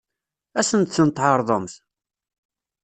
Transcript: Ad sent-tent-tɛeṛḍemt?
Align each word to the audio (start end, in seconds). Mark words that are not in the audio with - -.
Ad 0.59 0.65
sent-tent-tɛeṛḍemt? 0.69 1.73